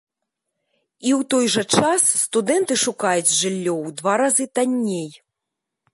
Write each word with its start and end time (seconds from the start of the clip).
І 1.09 1.11
ў 1.19 1.27
той 1.33 1.45
жа 1.57 1.63
час 1.81 2.03
студэнты 2.23 2.73
шукаюць 2.85 3.35
жыллё 3.41 3.73
ў 3.85 3.95
два 4.01 4.13
разы 4.23 4.45
танней. 4.61 5.09